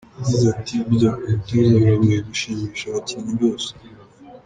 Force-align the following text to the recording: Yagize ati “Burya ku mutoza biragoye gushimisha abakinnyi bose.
Yagize 0.17 0.45
ati 0.55 0.75
“Burya 0.87 1.11
ku 1.21 1.25
mutoza 1.35 1.71
biragoye 1.77 2.17
gushimisha 2.27 2.83
abakinnyi 2.87 3.33
bose. 3.41 3.69